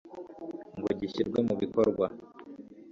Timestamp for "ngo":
0.77-0.89